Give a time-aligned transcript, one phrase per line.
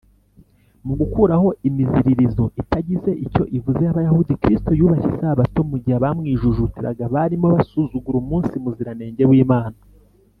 [0.85, 8.17] ”mu gukuraho imiziririzo itagize icyo ivuze y’abayahudi, kristo yubashye isabato mu gihe abamwijujutiraga barimo basuzugura
[8.23, 9.77] umunsi muziranenge w’imana